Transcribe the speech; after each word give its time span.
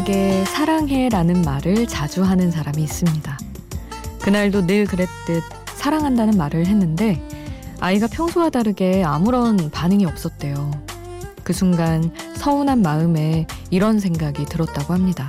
아이에게 0.00 0.44
사랑해 0.46 1.08
라는 1.08 1.42
말을 1.42 1.86
자주 1.86 2.22
하는 2.22 2.50
사람이 2.50 2.82
있습니다. 2.82 3.38
그날도 4.20 4.66
늘 4.66 4.86
그랬듯 4.86 5.42
사랑한다는 5.74 6.38
말을 6.38 6.66
했는데 6.66 7.20
아이가 7.80 8.06
평소와 8.06 8.50
다르게 8.50 9.02
아무런 9.04 9.70
반응이 9.70 10.06
없었대요. 10.06 10.70
그 11.42 11.52
순간 11.52 12.12
서운한 12.34 12.82
마음에 12.82 13.46
이런 13.70 13.98
생각이 13.98 14.46
들었다고 14.46 14.94
합니다. 14.94 15.28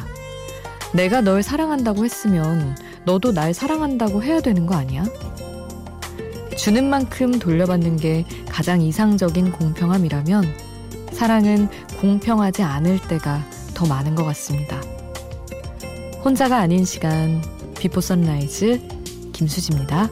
내가 0.93 1.21
널 1.21 1.43
사랑한다고 1.43 2.05
했으면 2.05 2.77
너도 3.05 3.33
날 3.33 3.53
사랑한다고 3.53 4.23
해야 4.23 4.41
되는 4.41 4.65
거 4.65 4.75
아니야? 4.75 5.03
주는 6.57 6.89
만큼 6.89 7.39
돌려받는 7.39 7.97
게 7.97 8.25
가장 8.49 8.81
이상적인 8.81 9.51
공평함이라면 9.51 10.45
사랑은 11.11 11.67
공평하지 11.99 12.63
않을 12.63 12.99
때가 13.07 13.43
더 13.81 13.87
많은 13.87 14.13
것 14.13 14.23
같습니다. 14.25 14.79
혼자가 16.23 16.59
아닌 16.59 16.85
시간 16.85 17.41
비포 17.79 17.99
선라이즈 17.99 18.79
김수지입니다. 19.33 20.07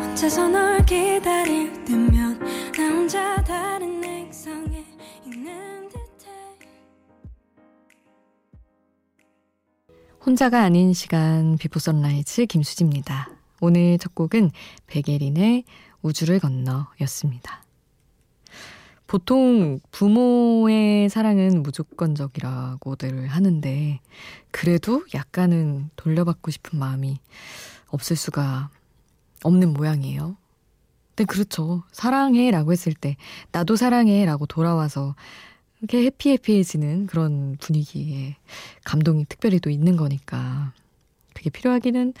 혼자서 0.00 0.48
널 0.48 0.84
기다릴 0.84 1.84
때면 1.84 2.40
나 2.76 2.88
혼자 2.88 3.40
다른 3.44 3.93
혼자가 10.26 10.62
아닌 10.62 10.94
시간 10.94 11.58
Before 11.58 11.78
Sunrise 11.78 12.46
김수지입니다. 12.46 13.28
오늘 13.60 13.98
첫 13.98 14.14
곡은 14.14 14.52
백예린의 14.86 15.64
우주를 16.00 16.38
건너였습니다. 16.38 17.62
보통 19.06 19.80
부모의 19.90 21.10
사랑은 21.10 21.62
무조건적이라고들 21.62 23.26
하는데 23.26 24.00
그래도 24.50 25.04
약간은 25.12 25.90
돌려받고 25.96 26.50
싶은 26.50 26.78
마음이 26.78 27.18
없을 27.88 28.16
수가 28.16 28.70
없는 29.42 29.74
모양이에요. 29.74 30.38
근데 31.14 31.26
그렇죠. 31.26 31.82
사랑해 31.92 32.50
라고 32.50 32.72
했을 32.72 32.94
때, 32.94 33.16
나도 33.52 33.76
사랑해 33.76 34.24
라고 34.24 34.46
돌아와서 34.46 35.14
이렇게 35.84 36.06
해피해피해지는 36.06 37.06
그런 37.06 37.58
분위기에 37.60 38.36
감동이 38.84 39.26
특별히 39.28 39.60
또 39.60 39.68
있는 39.68 39.96
거니까 39.96 40.72
그게 41.34 41.50
필요하기는 41.50 42.14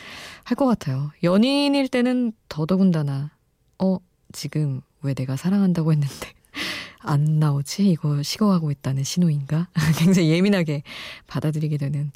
할 0.44 0.56
것 0.56 0.66
같아요. 0.66 1.10
연인일 1.22 1.88
때는 1.88 2.32
더더군다나, 2.50 3.30
어, 3.78 3.96
지금 4.32 4.82
왜 5.00 5.14
내가 5.14 5.36
사랑한다고 5.36 5.92
했는데 5.92 6.32
안 7.00 7.38
나오지? 7.38 7.88
이거 7.88 8.22
식어가고 8.22 8.70
있다는 8.70 9.02
신호인가? 9.02 9.68
굉장히 9.98 10.28
예민하게 10.28 10.82
받아들이게 11.26 11.78
되는 11.78 12.12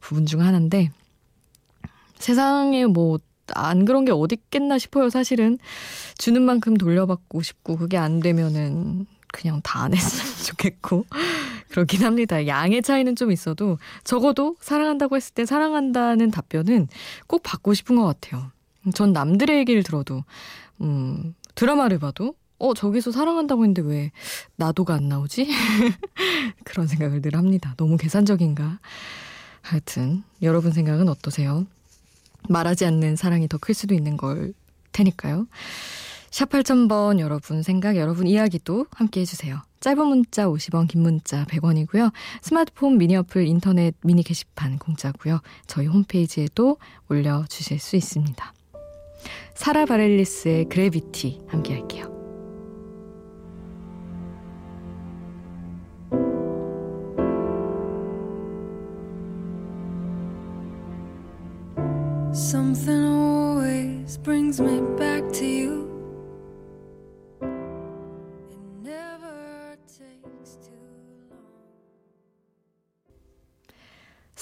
부분 0.00 0.24
중 0.24 0.40
하나인데 0.40 0.90
세상에 2.18 2.86
뭐 2.86 3.18
안 3.54 3.84
그런 3.84 4.04
게 4.04 4.10
어디 4.10 4.34
있겠나 4.34 4.76
싶어요, 4.76 5.08
사실은. 5.08 5.56
주는 6.18 6.42
만큼 6.42 6.76
돌려받고 6.76 7.42
싶고, 7.42 7.76
그게 7.76 7.96
안 7.96 8.18
되면은 8.18 9.06
그냥 9.36 9.60
다 9.62 9.82
안 9.84 9.94
했으면 9.94 10.26
좋겠고. 10.46 11.04
그렇긴 11.68 12.02
합니다. 12.04 12.46
양의 12.46 12.80
차이는 12.82 13.16
좀 13.16 13.30
있어도 13.32 13.78
적어도 14.02 14.56
사랑한다고 14.60 15.16
했을 15.16 15.34
때 15.34 15.44
사랑한다는 15.44 16.30
답변은 16.30 16.88
꼭 17.26 17.42
받고 17.42 17.74
싶은 17.74 17.96
것 17.96 18.04
같아요. 18.04 18.50
전 18.94 19.12
남들의 19.12 19.58
얘기를 19.58 19.82
들어도, 19.82 20.24
음, 20.80 21.34
드라마를 21.54 21.98
봐도, 21.98 22.34
어, 22.58 22.72
저기서 22.72 23.10
사랑한다고 23.12 23.64
했는데 23.64 23.82
왜 23.82 24.10
나도가 24.56 24.94
안 24.94 25.08
나오지? 25.08 25.46
그런 26.64 26.86
생각을 26.86 27.20
늘 27.20 27.34
합니다. 27.36 27.74
너무 27.76 27.96
계산적인가? 27.98 28.78
하여튼, 29.60 30.22
여러분 30.40 30.72
생각은 30.72 31.08
어떠세요? 31.08 31.66
말하지 32.48 32.86
않는 32.86 33.16
사랑이 33.16 33.48
더 33.48 33.58
클 33.58 33.74
수도 33.74 33.92
있는 33.94 34.16
걸 34.16 34.54
테니까요. 34.92 35.46
샵 36.36 36.50
8000번 36.50 37.18
여러분 37.18 37.62
생각, 37.62 37.96
여러분 37.96 38.26
이야기도 38.26 38.84
함께 38.90 39.22
해주세요. 39.22 39.62
짧은 39.80 40.06
문자 40.06 40.44
50원, 40.44 40.86
긴 40.86 41.00
문자 41.00 41.46
100원이고요. 41.46 42.12
스마트폰 42.42 42.98
미니 42.98 43.16
어플 43.16 43.46
인터넷 43.46 43.94
미니 44.02 44.22
게시판 44.22 44.78
공짜고요. 44.78 45.40
저희 45.66 45.86
홈페이지에도 45.86 46.76
올려주실 47.08 47.78
수 47.78 47.96
있습니다. 47.96 48.52
사라 49.54 49.86
바렐리스의 49.86 50.66
그래비티 50.66 51.40
함께 51.48 51.72
할게요. 51.72 52.12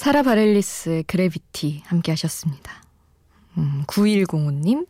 사라 0.05 0.21
바렐리스의 0.21 1.05
Gravity 1.05 1.85
함께 1.87 2.13
하셨습니다. 2.13 2.83
음, 3.57 3.85
9105님. 3.87 4.87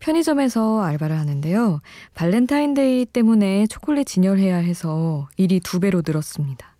편의점에서 0.00 0.82
알바를 0.82 1.18
하는데요. 1.18 1.80
발렌타인데이 2.12 3.06
때문에 3.06 3.66
초콜릿 3.68 4.06
진열해야 4.06 4.58
해서 4.58 5.30
일이 5.38 5.60
두 5.60 5.80
배로 5.80 6.02
늘었습니다. 6.04 6.76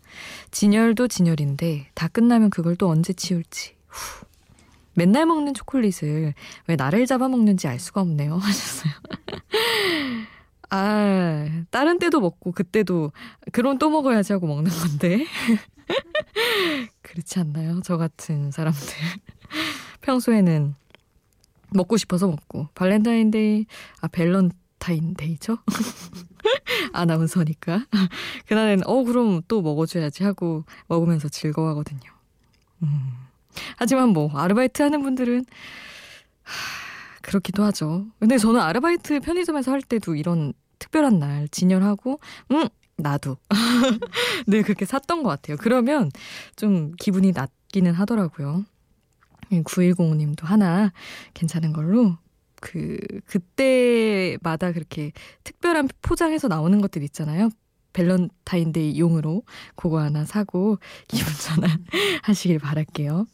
진열도 0.51 1.09
진열인데 1.09 1.89
다 1.95 2.09
끝나면 2.09 2.51
그걸 2.51 2.77
또 2.77 2.91
언제 2.91 3.15
치울지. 3.15 3.77
후. 3.89 4.27
맨날 4.93 5.25
먹는 5.25 5.55
초콜릿을 5.55 6.35
왜 6.67 6.77
나를 6.77 7.07
잡아먹는지 7.07 7.67
알 7.67 7.81
수가 7.81 8.03
없네요. 8.03 8.37
하셨어요. 8.45 8.93
아, 10.69 11.47
다른 11.71 11.99
때도 11.99 12.21
먹고 12.21 12.53
그때도 12.53 13.13
그럼 13.53 13.79
또 13.79 13.89
먹어야지 13.89 14.35
하고 14.35 14.49
먹는 14.49 14.71
건데. 14.71 15.25
그렇지 17.03 17.39
않나요? 17.41 17.81
저 17.85 17.97
같은 17.97 18.51
사람들. 18.51 18.83
평소에는 20.03 20.75
먹고 21.71 21.97
싶어서 21.97 22.27
먹고 22.29 22.69
발렌타인데이 22.75 23.67
아 24.01 24.09
밸런타인데이죠? 24.09 25.59
아나운서니까 26.93 27.87
그날엔 28.47 28.83
어 28.87 29.03
그럼 29.05 29.43
또 29.49 29.63
먹어줘야지 29.63 30.25
하고 30.25 30.65
먹으면서 30.89 31.29
즐거워하거든요. 31.29 32.13
음. 32.83 33.13
하지만 33.77 34.11
뭐 34.11 34.31
아르바이트 34.37 34.83
하는 34.83 35.03
분들은 35.03 35.45
하, 36.43 37.21
그렇기도 37.23 37.65
하죠. 37.65 38.07
근데 38.19 38.39
저는 38.39 38.61
아르바이트 38.61 39.21
편의점에서 39.21 39.73
할 39.73 39.83
때도 39.83 40.15
이런 40.15 40.53
특별한 40.79 41.19
날 41.19 41.49
진열하고 41.49 42.21
음 42.53 42.69
나도 42.97 43.37
늘 44.47 44.63
그렇게 44.63 44.85
샀던 44.85 45.23
것 45.23 45.29
같아요. 45.29 45.57
그러면 45.59 46.11
좀 46.57 46.93
기분이 46.99 47.33
낫기는 47.33 47.93
하더라고요. 47.93 48.65
9105님도 49.51 50.45
하나 50.45 50.93
괜찮은 51.35 51.73
걸로 51.73 52.17
그 52.61 52.99
그때마다 53.27 54.73
그렇게 54.73 55.13
특별한 55.45 55.89
포장해서 56.03 56.49
나오는 56.49 56.81
것들 56.81 57.03
있잖아요. 57.05 57.51
밸런타인데이 57.93 58.99
용으로 58.99 59.43
그거 59.77 60.01
하나 60.01 60.25
사고 60.25 60.79
기분 61.09 61.33
전환 61.35 61.85
하시길 62.23 62.59
바랄게요. 62.59 63.27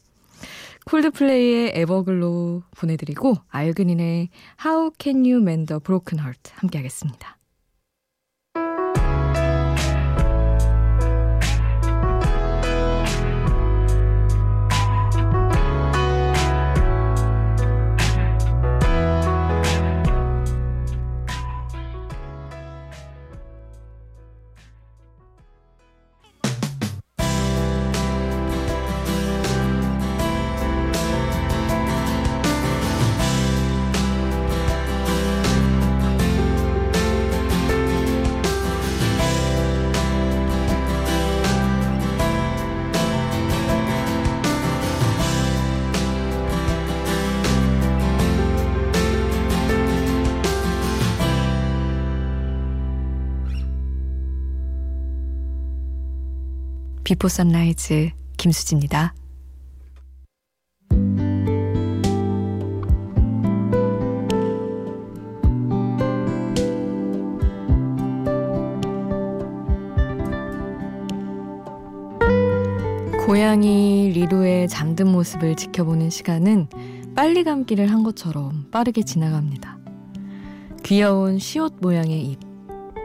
콜드플레이의 0.85 1.73
Everglow 1.75 2.63
보내드리고 2.71 3.35
알 3.49 3.65
그린의 3.65 4.29
How 4.65 4.91
Can 4.99 5.17
You 5.19 5.37
Mend 5.37 5.73
a 5.73 5.79
Broken 5.79 6.19
Heart 6.19 6.53
함께 6.55 6.79
하겠습니다. 6.79 7.37
Before 57.11 57.27
Sunrise 57.27 58.11
김수지입니다. 58.37 59.13
고양이 73.25 74.11
리루의 74.13 74.69
잠든 74.69 75.09
모습을 75.09 75.57
지켜보는 75.57 76.09
시간은 76.09 76.67
빨리 77.13 77.43
감기를 77.43 77.91
한 77.91 78.03
것처럼 78.03 78.69
빠르게 78.71 79.01
지나갑니다. 79.03 79.77
귀여운 80.83 81.39
시옷 81.39 81.73
모양의 81.81 82.23
입, 82.23 82.39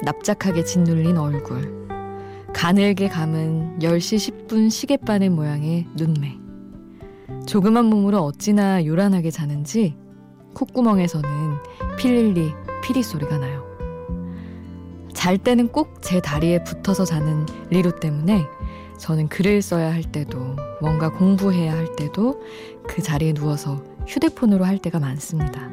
납작하게 0.04 0.62
짓눌린 0.62 1.16
얼굴, 1.16 1.75
가늘게 2.56 3.08
감은 3.08 3.80
10시 3.80 4.48
10분 4.48 4.70
시계바늘 4.70 5.28
모양의 5.28 5.86
눈매. 5.94 6.38
조그만 7.46 7.84
몸으로 7.84 8.20
어찌나 8.20 8.82
요란하게 8.82 9.30
자는지 9.30 9.94
콧구멍에서는 10.54 11.28
필릴리 11.98 12.54
피리 12.82 13.02
소리가 13.02 13.36
나요. 13.36 13.62
잘 15.12 15.36
때는 15.36 15.68
꼭 15.68 16.00
제 16.00 16.20
다리에 16.20 16.64
붙어서 16.64 17.04
자는 17.04 17.44
리루 17.68 18.00
때문에 18.00 18.46
저는 18.98 19.28
글을 19.28 19.60
써야 19.60 19.92
할 19.92 20.02
때도 20.02 20.56
뭔가 20.80 21.10
공부해야 21.10 21.76
할 21.76 21.94
때도 21.94 22.40
그 22.88 23.02
자리에 23.02 23.34
누워서 23.34 23.84
휴대폰으로 24.06 24.64
할 24.64 24.78
때가 24.78 24.98
많습니다. 24.98 25.68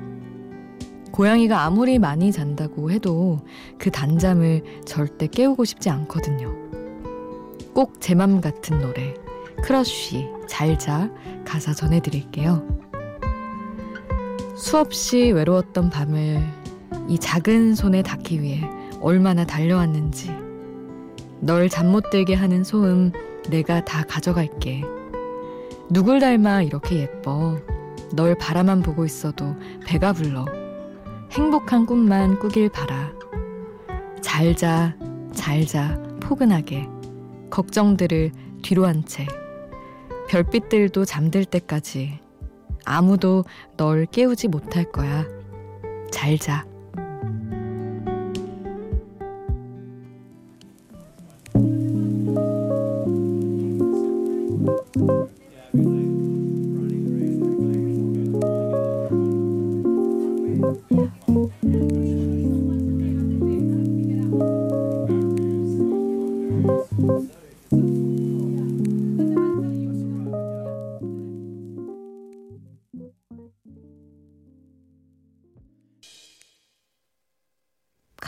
고양이가 1.14 1.62
아무리 1.62 1.98
많이 1.98 2.34
잔다고 2.34 2.92
해도 2.92 3.40
그 3.78 3.90
단잠을 3.90 4.64
절대 4.86 5.28
깨우고 5.28 5.64
싶지 5.64 5.90
않거든요. 5.90 6.63
꼭 7.74 8.00
제 8.00 8.14
맘 8.16 8.42
같은 8.42 8.80
노래, 8.80 9.14
크러쉬, 9.64 10.30
잘자, 10.48 11.10
가사 11.46 11.74
전해드릴게요. 11.74 12.66
수없이 14.56 15.32
외로웠던 15.32 15.90
밤을 15.90 16.42
이 17.08 17.18
작은 17.18 17.76
손에 17.76 18.04
닿기 18.04 18.42
위해 18.42 18.62
얼마나 19.02 19.46
달려왔는지 19.46 20.32
널 21.42 21.68
잠 21.70 21.88
못 21.92 22.10
들게 22.10 22.34
하는 22.36 22.64
소음 22.64 23.12
내가 23.50 23.84
다 23.84 24.04
가져갈게. 24.04 24.84
누굴 25.90 26.20
닮아 26.20 26.62
이렇게 26.62 27.00
예뻐. 27.00 27.58
널 28.14 28.36
바라만 28.36 28.82
보고 28.82 29.04
있어도 29.04 29.56
배가 29.86 30.14
불러. 30.14 30.46
행복한 31.32 31.86
꿈만 31.86 32.40
꾸길 32.40 32.70
바라. 32.70 33.12
잘 34.22 34.56
자, 34.56 34.96
잘 35.34 35.66
자, 35.66 36.02
포근하게. 36.22 36.88
걱정들을 37.54 38.32
뒤로 38.64 38.88
한 38.88 39.06
채. 39.06 39.28
별빛들도 40.28 41.06
잠들 41.06 41.46
때까지 41.46 42.20
아무도 42.84 43.46
널 43.78 44.08
깨우지 44.08 44.48
못할 44.48 44.92
거야. 44.92 45.24
잘 46.10 46.40
자. 46.40 46.66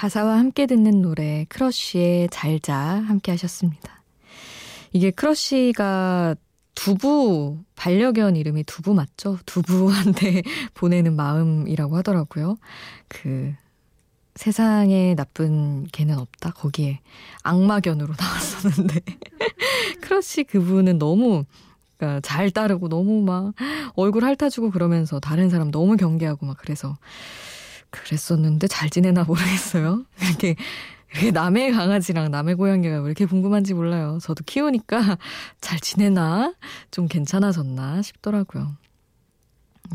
가사와 0.05 0.37
함께 0.37 0.67
듣는 0.67 1.01
노래 1.01 1.47
크러쉬의 1.49 2.29
잘자 2.29 2.75
함께 2.75 3.31
하셨습니다. 3.31 4.03
이게 4.93 5.09
크러쉬가 5.09 6.35
두부 6.75 7.57
반려견 7.75 8.35
이름이 8.35 8.65
두부 8.65 8.93
맞죠? 8.93 9.39
두부한테 9.47 10.43
보내는 10.75 11.15
마음이라고 11.15 11.97
하더라고요. 11.97 12.57
그 13.07 13.55
세상에 14.35 15.15
나쁜 15.15 15.87
개는 15.87 16.19
없다. 16.19 16.51
거기에 16.51 16.99
악마견으로 17.41 18.13
나왔었는데 18.19 18.99
크러쉬 20.01 20.43
그분은 20.43 20.99
너무 20.99 21.45
그러니까 21.97 22.19
잘 22.21 22.51
따르고 22.51 22.89
너무 22.89 23.23
막 23.23 23.55
얼굴 23.95 24.23
핥아주고 24.23 24.69
그러면서 24.69 25.19
다른 25.19 25.49
사람 25.49 25.71
너무 25.71 25.97
경계하고 25.97 26.45
막 26.45 26.57
그래서 26.59 26.95
그랬었는데 28.03 28.67
잘 28.67 28.89
지내나 28.89 29.23
모르겠어요. 29.23 30.05
이렇게, 30.21 30.55
남의 31.31 31.71
강아지랑 31.71 32.31
남의 32.31 32.55
고양이가 32.55 32.99
왜 33.01 33.05
이렇게 33.05 33.25
궁금한지 33.25 33.73
몰라요. 33.73 34.19
저도 34.21 34.43
키우니까 34.45 35.17
잘 35.61 35.79
지내나? 35.79 36.53
좀 36.91 37.07
괜찮아졌나 37.07 38.01
싶더라고요. 38.01 38.75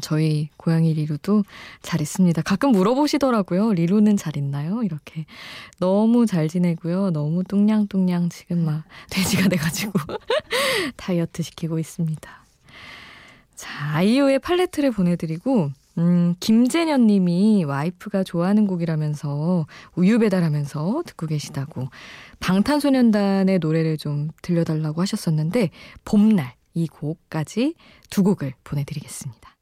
저희 0.00 0.48
고양이 0.56 0.94
리루도 0.94 1.44
잘 1.82 2.00
있습니다. 2.00 2.42
가끔 2.42 2.70
물어보시더라고요. 2.72 3.72
리루는 3.72 4.16
잘 4.16 4.36
있나요? 4.36 4.82
이렇게. 4.82 5.26
너무 5.78 6.26
잘 6.26 6.48
지내고요. 6.48 7.10
너무 7.10 7.42
뚱냥뚱냥 7.44 8.28
지금 8.28 8.64
막 8.64 8.84
돼지가 9.10 9.48
돼가지고 9.48 9.92
다이어트 10.96 11.42
시키고 11.42 11.78
있습니다. 11.78 12.40
자, 13.56 13.94
아이오의 13.94 14.38
팔레트를 14.38 14.90
보내드리고, 14.90 15.70
음, 16.00 16.34
김재년 16.40 17.06
님이 17.06 17.62
와이프가 17.64 18.24
좋아하는 18.24 18.66
곡이라면서 18.66 19.66
우유 19.96 20.18
배달하면서 20.18 21.02
듣고 21.06 21.26
계시다고 21.26 21.88
방탄소년단의 22.40 23.58
노래를 23.58 23.98
좀 23.98 24.30
들려달라고 24.40 25.02
하셨었는데 25.02 25.68
봄날 26.06 26.54
이 26.72 26.86
곡까지 26.86 27.74
두 28.08 28.22
곡을 28.22 28.54
보내드리겠습니다. 28.64 29.56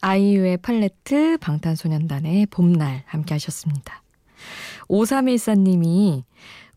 아이유의 0.00 0.58
팔레트, 0.58 1.38
방탄소년단의 1.38 2.46
봄날 2.46 3.02
함께 3.06 3.34
하셨습니다. 3.34 4.02
5314님이 4.88 6.24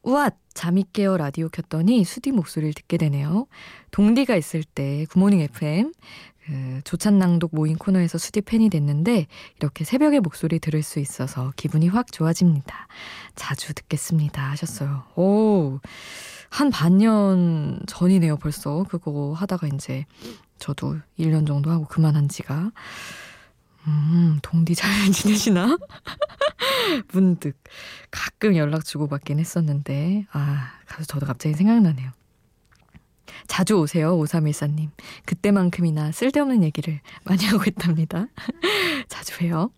우와 0.03 0.31
잠이 0.53 0.85
깨어 0.93 1.17
라디오 1.17 1.49
켰더니 1.49 2.03
수디 2.03 2.31
목소리를 2.31 2.73
듣게 2.73 2.97
되네요. 2.97 3.47
동디가 3.91 4.35
있을 4.35 4.63
때 4.63 5.05
굿모닝 5.09 5.39
FM 5.39 5.93
그 6.45 6.81
조찬낭독 6.83 7.55
모임 7.55 7.77
코너에서 7.77 8.17
수디 8.17 8.41
팬이 8.41 8.69
됐는데 8.69 9.27
이렇게 9.59 9.85
새벽에 9.85 10.19
목소리 10.19 10.59
들을 10.59 10.83
수 10.83 10.99
있어서 10.99 11.53
기분이 11.55 11.87
확 11.87 12.11
좋아집니다. 12.11 12.87
자주 13.35 13.73
듣겠습니다 13.73 14.41
하셨어요. 14.51 15.03
오. 15.15 15.79
한 16.49 16.69
반년 16.69 17.79
전이네요, 17.87 18.37
벌써. 18.37 18.85
그거 18.87 19.33
하다가 19.33 19.67
이제 19.67 20.05
저도 20.63 20.95
1년 21.19 21.45
정도 21.45 21.71
하고 21.71 21.83
그만한 21.85 22.29
지가. 22.29 22.71
음, 23.85 24.39
동디 24.41 24.75
잘 24.75 24.89
지내시나? 25.11 25.77
문득 27.11 27.61
가끔 28.09 28.55
연락 28.55 28.85
주고받긴 28.85 29.39
했었는데, 29.39 30.25
아, 30.31 30.71
가서 30.87 31.03
저도 31.03 31.25
갑자기 31.25 31.53
생각나네요. 31.53 32.11
자주 33.47 33.75
오세요, 33.77 34.17
5314님. 34.17 34.89
그때만큼이나 35.25 36.13
쓸데없는 36.13 36.63
얘기를 36.63 37.01
많이 37.25 37.43
하고 37.47 37.65
있답니다. 37.67 38.27
자주 39.09 39.43
해요. 39.43 39.69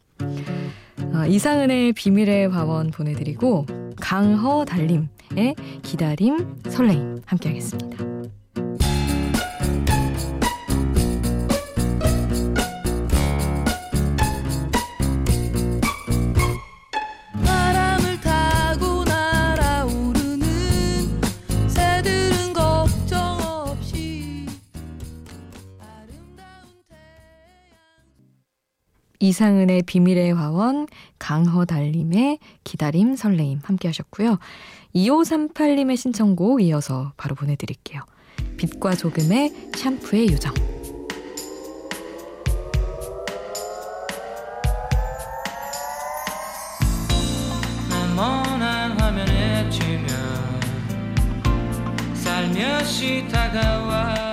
아, 1.13 1.25
이상은의 1.25 1.94
비밀의 1.94 2.50
화원 2.50 2.92
보내드리고, 2.92 3.65
강허 4.00 4.65
달림의 4.65 5.56
기다림, 5.82 6.62
설레임 6.70 7.22
함께 7.25 7.50
하겠습니다. 7.50 8.14
이상은의 29.27 29.84
비밀의 29.84 30.34
화원, 30.34 30.88
강허달림의 31.20 32.39
기다림 32.63 33.15
설레임 33.15 33.60
함께 33.63 33.88
하셨고요. 33.88 34.38
2538님의 34.96 35.98
신청곡 35.98 36.62
이어서 36.62 37.12
바로 37.17 37.36
보내드릴게요. 37.36 38.01
빛과 38.58 38.96
조금의 38.96 39.72
샴푸의 39.75 40.32
요정. 40.32 40.53
살며시 52.13 53.27
다가와 53.32 54.25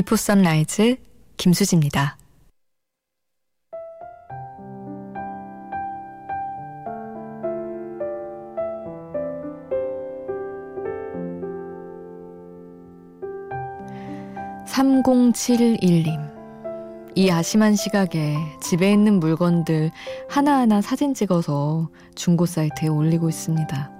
비포 0.00 0.16
선라이즈 0.16 0.96
김수지입니다. 1.36 2.16
(3071님) 14.64 16.30
이 17.14 17.30
야심한 17.30 17.76
시각에 17.76 18.38
집에 18.62 18.90
있는 18.90 19.20
물건들 19.20 19.90
하나하나 20.30 20.80
사진 20.80 21.12
찍어서 21.12 21.90
중고 22.14 22.46
사이트에 22.46 22.88
올리고 22.88 23.28
있습니다. 23.28 23.90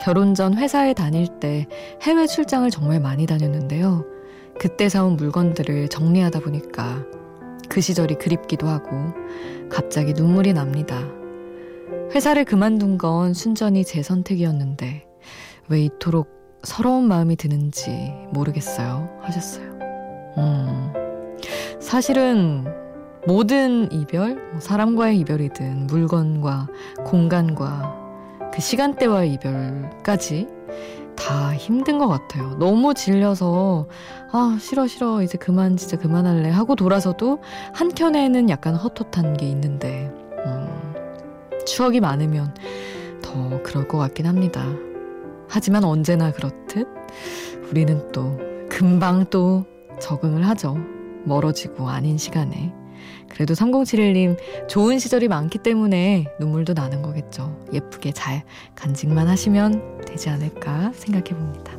결혼 0.00 0.34
전 0.34 0.56
회사에 0.58 0.92
다닐 0.92 1.28
때 1.38 1.68
해외 2.02 2.26
출장을 2.26 2.68
정말 2.72 2.98
많이 2.98 3.26
다녔는데요. 3.26 4.09
그때 4.60 4.90
사온 4.90 5.16
물건들을 5.16 5.88
정리하다 5.88 6.40
보니까 6.40 7.06
그 7.70 7.80
시절이 7.80 8.16
그립기도 8.16 8.66
하고 8.66 8.90
갑자기 9.70 10.12
눈물이 10.12 10.52
납니다. 10.52 11.02
회사를 12.14 12.44
그만둔 12.44 12.98
건 12.98 13.32
순전히 13.32 13.86
제 13.86 14.02
선택이었는데 14.02 15.06
왜 15.70 15.80
이토록 15.80 16.60
서러운 16.62 17.08
마음이 17.08 17.36
드는지 17.36 18.12
모르겠어요. 18.32 19.08
하셨어요. 19.22 19.64
음, 20.36 20.92
사실은 21.80 22.66
모든 23.26 23.90
이별, 23.90 24.34
뭐 24.50 24.60
사람과의 24.60 25.20
이별이든 25.20 25.86
물건과 25.86 26.68
공간과 27.06 27.96
그 28.52 28.60
시간대와의 28.60 29.32
이별까지 29.32 30.48
다 31.20 31.54
힘든 31.54 31.98
것 31.98 32.08
같아요. 32.08 32.56
너무 32.58 32.94
질려서, 32.94 33.86
아, 34.32 34.56
싫어, 34.58 34.86
싫어. 34.86 35.22
이제 35.22 35.36
그만, 35.36 35.76
진짜 35.76 35.98
그만할래. 35.98 36.48
하고 36.48 36.74
돌아서도 36.74 37.40
한켠에는 37.74 38.48
약간 38.48 38.74
헛헛한 38.74 39.36
게 39.36 39.46
있는데, 39.50 40.10
음, 40.46 40.94
추억이 41.66 42.00
많으면 42.00 42.54
더 43.22 43.62
그럴 43.62 43.86
것 43.86 43.98
같긴 43.98 44.26
합니다. 44.26 44.64
하지만 45.48 45.84
언제나 45.84 46.32
그렇듯 46.32 46.88
우리는 47.70 48.10
또 48.12 48.38
금방 48.70 49.26
또 49.26 49.66
적응을 50.00 50.48
하죠. 50.48 50.78
멀어지고 51.24 51.88
아닌 51.90 52.16
시간에. 52.16 52.72
그래도 53.28 53.54
3071님 53.54 54.36
좋은 54.68 54.98
시절이 54.98 55.28
많기 55.28 55.58
때문에 55.58 56.26
눈물도 56.38 56.74
나는 56.74 57.02
거겠죠. 57.02 57.56
예쁘게 57.72 58.12
잘 58.12 58.44
간직만 58.74 59.28
하시면 59.28 60.02
되지 60.06 60.28
않을까 60.28 60.92
생각해 60.94 61.30
봅니다. 61.30 61.72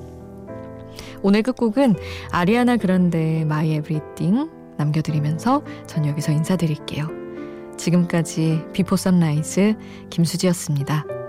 오늘 1.22 1.44
끝곡은 1.44 1.96
아리아나 2.32 2.78
그란데 2.78 3.46
My 3.46 3.74
Everything 3.74 4.50
남겨드리면서 4.78 5.64
전 5.86 6.06
여기서 6.06 6.32
인사드릴게요. 6.32 7.08
지금까지 7.78 8.64
비포 8.74 8.96
선라이즈 8.96 9.76
김수지였습니다. 10.10 11.21